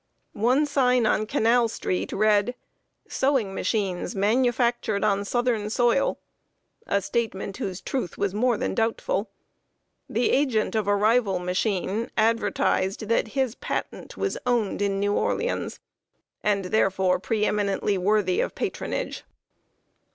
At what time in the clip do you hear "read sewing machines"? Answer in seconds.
2.11-4.15